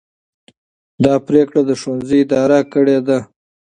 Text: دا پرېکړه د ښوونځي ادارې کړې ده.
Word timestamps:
دا 1.03 1.13
پرېکړه 1.27 1.61
د 1.65 1.71
ښوونځي 1.81 2.17
ادارې 2.23 2.59
کړې 2.73 2.97
ده. 3.07 3.19